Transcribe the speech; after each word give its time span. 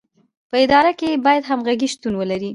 په 0.49 0.55
اداره 0.65 0.91
کې 0.99 1.21
باید 1.25 1.47
همغږي 1.49 1.87
شتون 1.93 2.13
ولري. 2.17 2.49